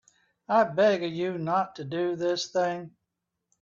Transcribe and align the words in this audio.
I 0.49 0.63
beg 0.63 1.03
of 1.03 1.11
you 1.13 1.37
not 1.37 1.75
to 1.75 1.83
do 1.83 2.15
this 2.15 2.47
thing. 2.49 2.95